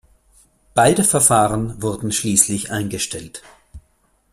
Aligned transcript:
Beide 0.73 1.03
Verfahren 1.03 1.79
wurden 1.83 2.11
schließlich 2.11 2.71
eingestellt. 2.71 3.43